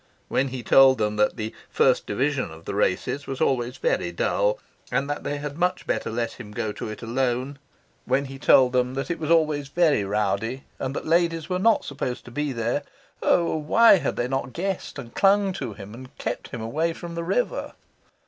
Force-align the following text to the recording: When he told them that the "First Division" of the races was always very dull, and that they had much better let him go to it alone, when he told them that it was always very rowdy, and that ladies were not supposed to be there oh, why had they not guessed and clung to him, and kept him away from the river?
When 0.29 0.47
he 0.47 0.63
told 0.63 0.97
them 0.97 1.17
that 1.17 1.35
the 1.37 1.53
"First 1.69 2.07
Division" 2.07 2.49
of 2.49 2.65
the 2.65 2.73
races 2.73 3.27
was 3.27 3.39
always 3.39 3.77
very 3.77 4.11
dull, 4.11 4.57
and 4.91 5.07
that 5.07 5.23
they 5.23 5.37
had 5.37 5.59
much 5.59 5.85
better 5.85 6.09
let 6.09 6.31
him 6.39 6.53
go 6.53 6.71
to 6.71 6.89
it 6.89 7.03
alone, 7.03 7.59
when 8.05 8.25
he 8.25 8.39
told 8.39 8.73
them 8.73 8.95
that 8.95 9.11
it 9.11 9.19
was 9.19 9.29
always 9.29 9.67
very 9.67 10.03
rowdy, 10.03 10.63
and 10.79 10.95
that 10.95 11.05
ladies 11.05 11.49
were 11.49 11.59
not 11.59 11.85
supposed 11.85 12.25
to 12.25 12.31
be 12.31 12.51
there 12.51 12.81
oh, 13.21 13.55
why 13.55 13.97
had 13.97 14.15
they 14.15 14.27
not 14.27 14.53
guessed 14.53 14.97
and 14.97 15.13
clung 15.13 15.53
to 15.53 15.73
him, 15.73 15.93
and 15.93 16.17
kept 16.17 16.47
him 16.47 16.61
away 16.61 16.93
from 16.93 17.13
the 17.13 17.23
river? 17.23 17.73